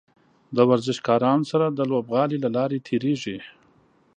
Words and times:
د 0.55 0.57
ورزشکارانو 0.69 1.45
سره 1.51 1.65
د 1.69 1.79
لوبغالي 1.91 2.37
له 2.43 2.49
لارې 2.57 2.83
تیریږي. 2.87 3.37